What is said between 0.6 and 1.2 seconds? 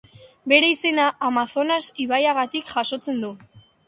izena